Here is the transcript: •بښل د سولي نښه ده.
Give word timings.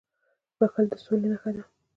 •بښل 0.57 0.85
د 0.91 0.93
سولي 1.03 1.27
نښه 1.31 1.51
ده. 1.55 1.63